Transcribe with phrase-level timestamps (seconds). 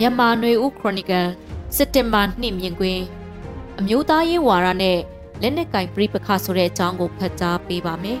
[0.00, 1.26] မြန်မာຫນွေဦးခရိုနီကယ်
[1.76, 3.04] စက်တင်ဘာ2မြင်ကွင်း
[3.78, 4.98] အမျိုးသားရေးဝါဒနဲ့
[5.42, 8.18] လက်နက်ကင်ပြိပခဆိုတဲ့အကြောင်းကိုဖတ်ကြားပေးပါမယ်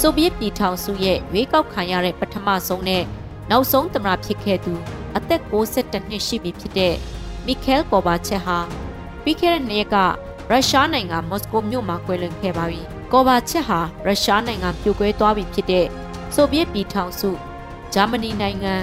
[0.00, 3.02] ဆိုဗီယက်ပြည်ထောင်စုရဲ့ရွေးကောက်ခံရတဲ့ပထမဆုံးနဲ့
[3.50, 4.74] နောက်ဆုံးသမ္မတဖြစ်ခဲ့သူ
[5.16, 6.94] အသက်62နှစ်ရှိပြီဖြစ်တဲ့
[7.46, 8.58] မီခဲလ်ကောဘာချက်ဟာ
[9.22, 9.96] ပြီးခဲ့တဲ့နှစ်ရက်က
[10.50, 12.80] ရုရှားနိုင်ငံမော်စကိုမြို့မှာကွယ်လွန်ခဲ့ပါပြီ။
[13.12, 15.86] ကောဘာချက်ဟာရုရှားနိုင်ငံပြိုကွဲသွားပြီဖြစ်တဲ့
[16.34, 17.30] ဆိုဗီယက်ပြည်ထောင်စု
[17.94, 18.74] ဂျာမနီနိုင်ငံ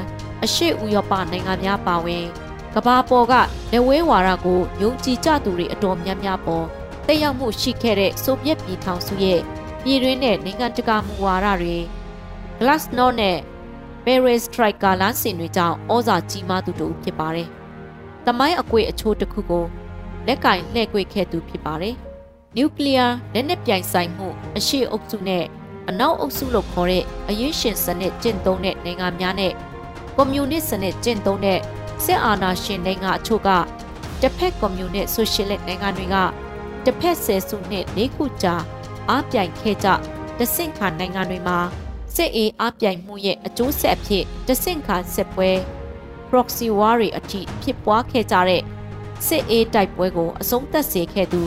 [0.43, 2.25] အရှေ့ဥရောပနိုင်ငံများပါဝင်
[2.73, 3.33] ကဘာပေါ်က
[3.71, 6.65] လက်ဝဲဝါဒကိုယုံကြည်ကြသူတွေအတော်များများပေါ်
[7.07, 9.39] တက်ရောက်မှုရှိခဲ့တဲ့ဆိုဗီယက်ပြည်ထောင်စုရဲ့
[9.83, 11.77] ပြည်တွင်းနဲ့နိုင်ငံတကာမူဝါဒတွေ
[12.59, 13.37] Glasnost နဲ့
[14.05, 17.49] Perestroika လမ်းစဉ်တွေကြောင့်ဩဇာကြီးမားသူတို့ဖြစ်ပါတယ်။
[18.25, 19.65] တမိုင်းအကွေအချိုးတစ်ခုကို
[20.27, 21.95] လက်ကင်လှည့်ကွေခဲ့သူဖြစ်ပါတယ်။
[22.55, 24.27] နျူကလ িয়ার လက်နက်ပြိုင်ဆိုင်မှု
[24.57, 25.45] အရှိအုပ်စုနဲ့
[25.89, 29.53] အနောက်အုပ်စုလို့ခေါ်တဲ့အရေးရှင်စနစ်ကျင့်သုံးတဲ့နိုင်ငံများနဲ့
[30.15, 31.59] ကွန်မြူနစ်စနစ်ကျင့်သုံးတဲ့
[32.03, 33.49] စစ်အာဏာရှင်နိုင်ငံအချို့က
[34.21, 36.15] တစ်ဖက်ကွန်မြူနစ်ဆိုရှယ်လစ်နိုင်ငံတွေက
[36.85, 38.55] တစ်ဖက်ဆယ်စုနှစ်၄ခုကြာ
[39.09, 39.87] အားပြိုင်ခဲ့ကြ
[40.39, 41.59] တဆင့်ခါနိုင်ငံတွေမှာ
[42.15, 45.51] စစ်အေးအားပြိုင်မှုရဲ့အကျိုးဆက်အဖြစ်တဆင့်ခါစစ်ပွဲ
[46.29, 48.61] proxy war တွေအထိဖြစ်ပွားခဲ့ကြတဲ့
[49.27, 51.41] စစ်အေးတိုက်ပွဲကိုအဆုံးသတ်စေခဲ့သူ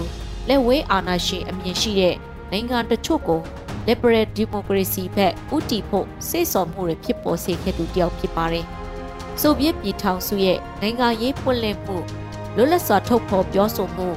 [0.48, 2.15] လက်ဝဲအာဏာရှင်အမြင်ရှိတဲ့
[2.50, 3.41] နိုင်ငံတချို့ကို
[3.87, 8.67] liberal democracy ဘက်ဥတီဖို့စိတ်ဆော်မှုတွေဖြစ်ပေါ်စေခဲ့သူတယောက်ဖြစ်ပါတယ်။
[9.41, 11.97] ဆိုဗီယက်ပြည်ထောင်စုရဲ့နိုင်ငံရေးပွင့်လင်းမှု
[12.56, 14.09] လွတ်လပ်စွာထုတ်ဖော်ပြောဆိုမှု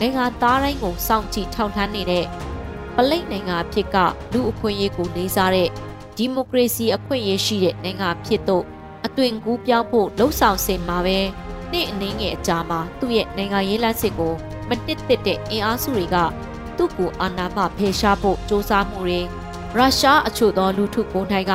[0.00, 2.24] နိုင်ငံသားတိုင်းကိုစောင့်ကြည့်ထောက်လှမ်းနေတဲ့
[2.96, 3.96] ပလိတ်နိုင်ငံအဖြစ်က
[4.32, 5.68] လူအခွင့်အရေးကိုလေးစားတဲ့
[6.16, 8.64] ဒီမိုကရေစီအခွင့်အရေးရှိတဲ့နိုင်ငံဖြစ်တော့
[9.06, 11.18] အသွင်ကူးပြောင်းဖို့လှုံ့ဆော်စေမှာပဲ
[11.72, 14.32] နေ့အနည်းငယ်အကြာမှာသူ့ရဲ့နိုင်ငံရေးလမ်းစစ်ကို
[14.68, 16.16] မတစ်တစ်တဲ့အင်အားစုတွေက
[16.78, 19.20] သူ့ကိုအာဏာမဖယ်ရှားဖို့စ조사မှုတွေ
[19.76, 21.52] ရုရှားအချို့သောလူထုကိုယ်တိုင်က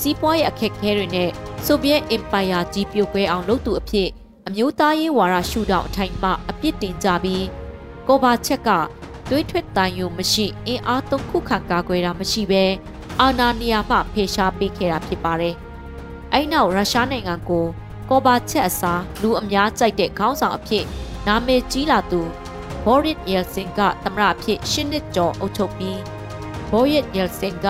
[0.00, 1.30] စီးပွားရေးအခက်အခဲတွေနဲ့
[1.64, 4.08] ဆိုဗီယက်အင်ပါယာကြီးပြိုကွဲအောင်လုပ်သူအဖြစ်
[4.46, 7.44] အမျိုးသားရေးဝါဒရှုထောင့်အထိုင်မှအပြစ်တင်ကြပြီး
[8.06, 8.70] ကိုဘာချက်က
[9.28, 12.64] သွေးထွက်တန်ယုံမရှိအင်အားသုံးခုခံကာကွယ်တာမရှိဘဲ
[13.20, 15.54] အာနာနီယာမှဖေရှားပေးခဲ့တာဖြစ်ပါတယ်။
[16.32, 17.66] အဲ့နောက်ရုရှားနိုင်ငံကို
[18.08, 20.84] ကောဘာချက်အစားလူအများကြိုက်တဲ့ခေါင်းဆောင်အဖြစ်
[21.26, 22.20] နာမည်ကြီးလာသူ
[22.84, 26.00] ဘောရစ်ယယ်ဆင်ကသမရအဖြစ်ရှင်းနှစ်ကျော်အုပ်ချုပ်ပြီး
[26.70, 27.66] ဘောရစ်ယယ်ဆင်က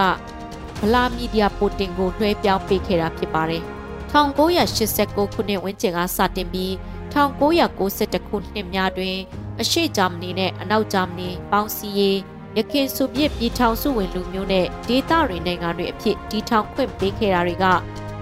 [0.80, 3.62] ဗလာမီဒီယာပိုတင်ကိုလွှဲပြောင်းပေးခဲ့တာဖြစ်ပါတယ်။
[4.12, 6.72] 1989ခုနှစ်ဝန်းကျင်ကစတင်ပြီး
[7.14, 9.16] 1992ခုနှစ်များတွင်
[9.60, 12.18] အရှေ့ဂျာမနီနဲ့အနောက်ဂျာမနီပေါင်းစည်းရေး
[12.56, 17.66] ရခင်ဆိုဗီယက်ပြည်ထောင်စုဝင်လူမျိုးနဲ့ဒေသတွေနိုင်ငံတွေအဖြစ်တည်ထောင်ခွင့်ပေးခဲ့တာတွေက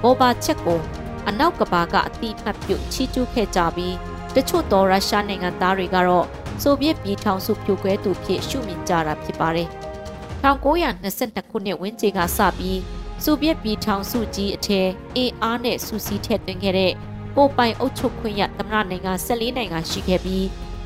[0.02, 0.80] ဘောဘာချက်ကို
[1.28, 3.94] အနောက်ကဘာကအတိအမှတ်ပြုချီးကျူးခဲ့ကြပြီး
[4.34, 6.26] တချို့သောရုရှားနိုင်ငံသားတွေကတော့
[6.62, 9.68] ဆိုဗီယက်ပြည်ထောင်စုပြိုကွဲသူဖြစ်ရှုမြင်ကြတာဖြစ်ပါတယ်။
[10.44, 12.80] 1922ခုနှစ်ဝန်းကျင်ကစပြီး
[13.24, 16.92] ဆိုဗီယက်ပြည်ထောင်စုကြီးအထက်အင်အားနဲ့စူးစီးထည့်သွင်းခဲ့တဲ့
[17.34, 20.44] ပိုပိုင်အုပ်ချုပ်ခွင့်ရသမ္မတနိုင်ငံ14နိုင်ငံရှိခဲ့ပြီး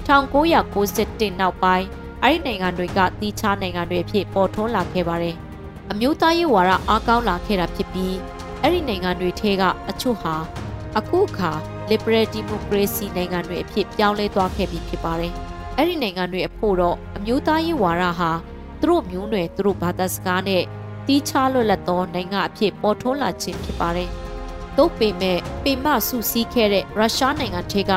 [0.09, 1.87] 1991နောက်ပိုင်း
[2.23, 5.37] အဲ့ဒီနိုင်ငံတွေကတီးခြားနိုင်ငံတွေအဖြစ်ပေါ်ထွန်းလာခဲ့ပါတယ်။
[5.91, 8.17] အမျိုးသားရေးဝါဒအားကောင်းလာခဲ့တာဖြစ်ပြီး
[8.61, 10.35] အဲ့ဒီနိုင်ငံတွေထဲကအချို့ဟာ
[10.99, 11.53] အခုအခါ
[11.91, 15.35] liberal democracy နိုင်ငံတွေအဖြစ်ပြောင်းလဲသွားခဲ့ပြီဖြစ်ပါတယ်။
[15.77, 18.31] အဲ့ဒီနိုင်ငံတွေအဖို့တော့အမျိုးသားရေးဝါဒဟာ
[18.81, 20.63] သူတို့မျိုးနွယ်သူတို့ဘာသာစကားနဲ့
[21.07, 24.09] တီးခြားလွတ်လပ်သောနိုင်ငံအဖြစ်ပေါ်ထွန်းလာခြင်းဖြစ်ပါတယ်။
[24.77, 27.93] သို့ပေမဲ့ပေမစုစည်းခဲ့တဲ့ရုရှားနိုင်ငံထဲက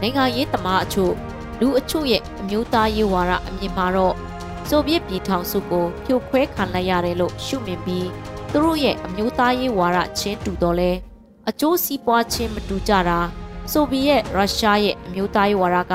[0.00, 1.12] နိုင်ငံရေးသမားအချို့
[1.60, 4.14] လူအချို့ရဲ့အမျိုးသားရေးဝါဒအမြင်မှာတော့
[4.68, 8.08] ဆိုဗီယက်ပြည်ထောင်စုကိုဖြိုခွဲခံလိုက်ရတယ်လို့ရှုမြင်ပြီး
[8.50, 10.90] သူတို့ရဲ့အမျိုးသားရေးဝါဒချင်းတူတော့လဲ
[11.48, 13.18] အကျိုးစီးပွားချင်းမတူကြတာ
[13.72, 15.94] ဆိုဗီယက်ရုရှားရဲ့အမျိုးသားရေးဝါဒက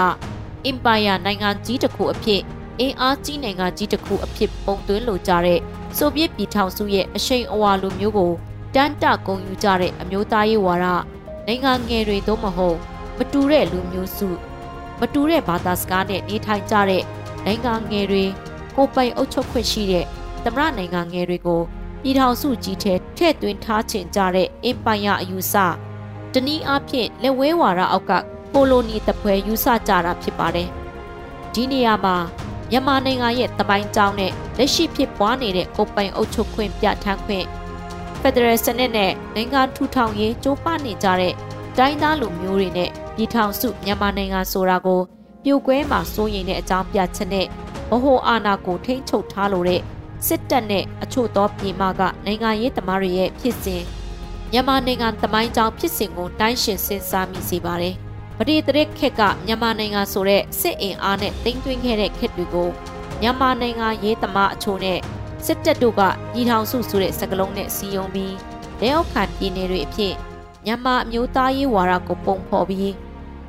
[0.65, 2.41] အင်ပါယာနိုင်ငံကြီးတစ်ခုအဖြစ်
[2.79, 5.59] အင်အားကြီးနိုင်ငံကြီးတစ်ခုအဖြစ်ပုံသွင်းလိုကြတဲ့
[5.97, 8.31] ဆိုဗီယက်ပြည်ထောင်စုရဲ့အရှိန်အဝါလိုမျိုးကို
[8.75, 10.87] တန်းတဂုံယူကြတဲ့အမျိုးသားရေးဝါဒ
[11.47, 12.77] နိုင်ငံငယ်တွေသို့မဟုတ်
[13.17, 14.29] မတူတဲ့လူမျိုးစု
[14.99, 17.03] မတူတဲ့ဘာသာစကားနဲ့နေထိုင်ကြတဲ့
[17.45, 18.23] နိုင်ငံငယ်တွေ
[18.75, 20.05] ကိုပိုင်အုပ်ချုပ်ခွင့်ရှိတဲ့
[20.43, 21.61] သမရနိုင်ငံငယ်တွေကို
[22.01, 25.55] ပြည်ထောင်စုကြီးထဲထည့်သွင်းထားချင်ကြတဲ့အင်ပိုင်ယာအယူဆ
[26.33, 28.11] တနည်းအားဖြင့်လက်ဝဲဝါဒအောက်က
[28.53, 30.69] ကိုလိုနီတပွဲယူဆကြတာဖြစ်ပါတယ်
[31.53, 32.15] ဒီနေရာမှာ
[32.71, 37.45] မြန်မာနိုင်ငံရဲ့တပိုင်းကြောင်းနဲ့လက်ရှိဖြစ်ပွားနေတဲ့ကိုပိုင်အုပ်ချုပ်ခွင့်ပြဋ္ဌာန်းခွင့်
[38.21, 41.33] ဖက်ဒရယ်စနစ်နဲ့နိုင်ငံထူထောင်ရေးကြိုးပမ်းနေကြတဲ့
[41.77, 45.01] တိုင်းသားလူမျိုးတွေနဲ့ပြည်ထောင်စုမြန်မာနိုင်ငံဆိုတာကို
[45.43, 47.45] ပြိုကွဲမှာစိုးရိမ်တဲ့အကြောင်းပြချက်နဲ့
[47.91, 49.81] ဗဟိုအာဏာကိုထိန်းချုပ်ထားလို့တဲ့
[50.27, 53.83] စစ်တပ်နဲ့အချို့သောပြည်မကနိုင်ငံရေးသမားတွေရဲ့ဖြစ်စဉ်
[54.51, 57.95] မြန်မာနိုင်ငံတမိုင်းကြောင်းဖြစ်စဉ်ကိုတိုင်းရှင်စဉ်းစားမိစေပါတယ်။
[58.39, 62.69] ပရိသတ်ခက်ကမြန်မာနိုင်ငံဆိုတဲ့စစ်အင်အားနဲ့တင်းသွင်းခဲ့တဲ့ခက်တွေကို
[63.21, 64.99] မြန်မာနိုင်ငံရေးသမားအချို့နဲ့
[65.45, 66.01] စစ်တပ်တို့က
[66.35, 68.35] ညီထောင်စုဆိုတဲ့စကလုံးနဲ့စီယုံပြီး
[68.81, 70.13] လက်အောက်ခံပြည်နယ်တွေအဖြစ်
[70.65, 72.93] မြန်မာအမျိုးသားရေးဝါဒကိုပုံဖော်ပြီး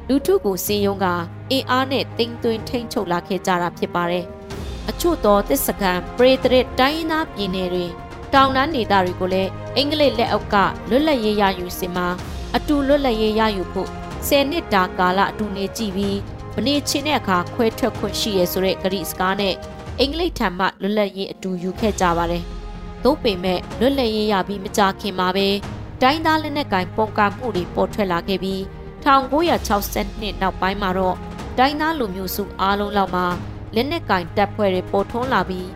[0.08, 1.06] လူထုကိုစင်ယုံက
[1.50, 4.24] အင်အားနဲ့တင်သွင်းထိန်ချုပ်လာခဲ့ကြတာဖြစ်ပါတယ်။
[4.88, 7.86] အချို့သောတစ်စကန်ပရိသရစ်တိုင်းသားပြည်နယ်တွေ
[8.34, 10.56] တောင်တန်းဒေသတွေကိုလည်းအင်္ဂလိပ်လက်အောက်က
[10.90, 12.08] လွတ်လပ်ရေးရယူစင်မှာ
[12.56, 13.90] အတူလွတ်လပ်ရေးရယူဖို့
[14.28, 16.18] 10နှစ်တာကာလအတူနေကြည့်ပြီး
[16.54, 19.54] မနေချင်းတဲ့အခါခွဲထွက်ခွင့်ရှိရဆိုတဲ့ဂရိစကားနဲ့
[19.98, 22.44] အင်္ဂလိပ်ထံမှလွတ်လပ်ရေးအတူယူခဲ့ကြပါတယ်။
[23.04, 25.48] သို့ပေမဲ့လွတ်လပ်ရေးရပြီးမကြခင်မှာပဲ
[26.02, 28.60] တိုင်းသားလက်နက်ကင်ပုံကမှုတွေပေါ်ထွက်လာခဲ့ပြီး
[29.04, 31.16] 1962နောက်ပိုင်းမှာတော့
[31.58, 33.26] တိုင်းသားလူမျိုးစုအားလုံးလောက်မှာ
[33.74, 35.68] လက်နက်ကင်တပ်ဖွဲ့တွေပေါ်ထွန်းလာပြီး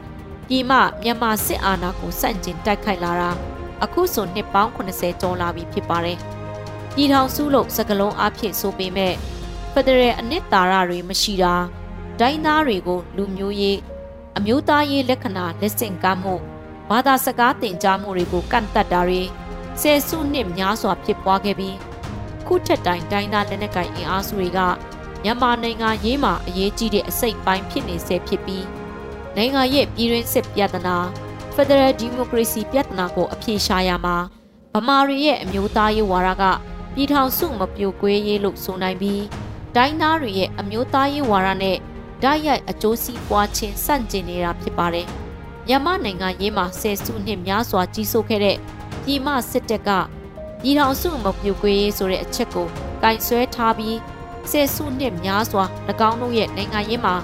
[0.49, 3.31] ပြည်မမြန်မာစစ်အာဏာကိုစန့်ကျင်တိုက်ခိုက်လာတာ
[3.83, 6.19] အခုဆိုနှစ်ပေါင်း80ကျော်လာပြီဖြစ်ပါတယ်။
[6.95, 9.15] ပြည်ထောင်စုလို့စကလုံးအဖြစ်ဆိုပေမဲ့
[9.73, 11.55] ဖက်ဒရယ်အနှစ်သာရတွေမရှိတာ
[12.21, 13.79] ဒိုင်းသားတွေကိုလူမျိုးရေး
[14.37, 16.35] အမျိုးသားရေးလက္ခဏာလက်ဆင့်ကမ်းမှု
[16.91, 19.23] ဘာသာစကားတင်ကြားမှုတွေကိုကန့်သက်တာတွေ
[19.81, 21.77] ဆယ်စုနှစ်များစွာဖြစ်ပွားခဲ့ပြီး
[22.47, 24.61] ခုထက်တိုင်တိုင်းသားလက်နက်ကိုင်အင်အားစုတွေက
[25.23, 28.65] မြန်မာနိုင်ငံရေးမှာအရေးကြီးတဲ့အစိတ်ပိုင်းဖြစ်နေဆဲဖြစ်ပြီး
[29.37, 30.97] နိုင်ငံရဲ့ပြည်တွင်းစစ်ပြဿနာ
[31.55, 34.17] Federal Democracy ပြဿနာကိုအပြေရှားရမှာ
[34.75, 36.45] ဗမာတွေရဲ့အမျိုးသားရေးဝါဒက
[36.95, 39.23] ပြည်ထောင်စုမပြိုကွဲရေးလို့ဆိုနိုင်ပြီး
[39.77, 41.77] တိုင်းသားတွေရဲ့အမျိုးသားရေးဝါဒနဲ့
[42.23, 45.07] ဓာတ်ရိုက်အကျိုးစီးပွားခြင်းစန့်ကျင်နေတာဖြစ်ပါတယ်။
[45.67, 48.57] မြန်မာနိုင်ငံရေးမှာဆယ်စုနှစ်များစွာကြီးစိုးခဲ့တဲ့
[49.05, 49.91] ပြည်မစစ်တပ်က
[50.63, 52.67] ပြည်ထောင်စုမပြိုကွဲရေးဆိုတဲ့အချက်ကို
[53.03, 53.99] ကင်ဆွဲထားပြီး
[54.51, 55.65] ဆယ်စုနှစ်များစွာ၎
[56.09, 57.15] င်းတို့ရဲ့နိုင်ငံရေးမှာ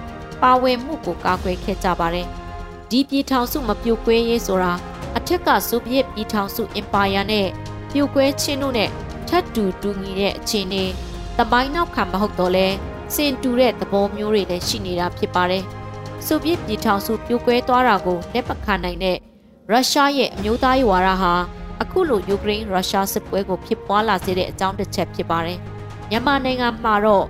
[0.43, 2.27] ပါဝင်မှုကိုကာကွယ်ခဲ့ကြပါတယ်။
[2.91, 4.73] ဒီပြည်ထောင်စုမပြိုကွဲရေးဆိုတာ
[5.17, 7.47] အထက်ကဆိုဗီယက်ပြည်ထောင်စုအင်ပါယာနဲ့
[7.93, 8.91] ပြိုကွဲခြင်းတို့နဲ့
[9.31, 10.85] ထပ်တူတူညီတဲ့အခြေအနေ
[11.39, 12.67] တမိုင်းနောက်ခံမဟုတ်တော့လဲ
[13.15, 15.65] စင်တူတဲ့သဘောမျိုးတွေလည်းရှိနေတာဖြစ်ပါတယ်။
[16.27, 19.17] ဆိုဗီယက်ပြည်ထောင်စုပြိုကွဲသွားတာကိုလက်ပခံနိုင်တဲ့
[19.71, 21.35] ရုရှားရဲ့အမျိုးသားရေးဝါဒဟာ
[21.83, 25.59] အခုလိုယူကရိန်းရုရှားစစ်ပွဲကိုဖြစ်ပွားလာစေတဲ့အကြောင်းတစ်ချက်ဖြစ်ပါတယ်။
[26.11, 27.27] မြန်မာနိုင်ငံမှာတော့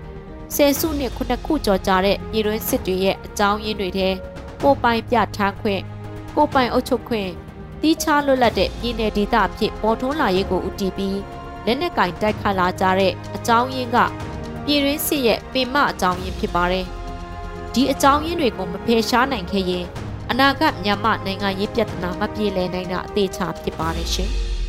[0.54, 4.08] ဆယ်စုနှစ်ခုနှစ်ခုကျော်ကြာတဲ့ပြည်တွင်းစစ်တွေရဲ့အကြောင်းရင်းတွေထဲ
[4.62, 5.82] ကိုပိုင်ပြဋ္ဌာန်းခွင့်
[6.36, 7.30] ကိုပိုင်အုပ်ချုပ်ခွင့်
[7.80, 11.18] တီးခြားလွတ်လပ်တဲ့ပြည်내ဒေသအဖြစ်ပေါ်ထွန်းလာရေးကိုဦးတည်ပြီး
[11.70, 13.98] လက်နက်ကင်တိုက်ခတ်လာကြတဲ့အကြောင်းရင်းက
[14.64, 16.86] ပြည်တွင်းစစ်ရဲ့ပင်မအကြောင်းရင်းဖြစ်ပါတယ်။
[17.74, 19.84] ဒီအကြောင်းရင်းတွေကိုမဖယ်ရှားနိုင်ခဲ့ရင်
[20.30, 24.30] အနာဂတ်မြန်မာနိုင်ငံရေးပြဿနာမပြေလည်နိုင်တာအသေးချာဖြစ်ပါတယ်ရှင်။